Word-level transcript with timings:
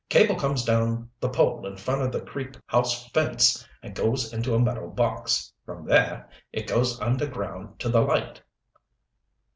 Cable 0.09 0.33
comes 0.35 0.65
down 0.65 1.11
the 1.19 1.29
pole 1.29 1.67
in 1.67 1.77
front 1.77 2.01
of 2.01 2.11
the 2.11 2.21
Creek 2.25 2.57
House 2.65 3.07
fence 3.11 3.67
and 3.83 3.93
goes 3.93 4.33
into 4.33 4.55
a 4.55 4.59
metal 4.59 4.87
box. 4.87 5.53
From 5.63 5.85
there 5.85 6.27
it 6.51 6.65
goes 6.65 6.99
underground 6.99 7.77
to 7.81 7.87
the 7.87 8.01
light." 8.01 8.41